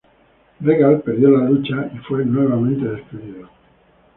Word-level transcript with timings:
Regal 0.61 1.01
perdió 1.01 1.29
la 1.29 1.45
lucha 1.47 1.91
y 1.93 1.99
fue 1.99 2.25
nuevamente 2.25 2.87
despedido. 2.87 3.47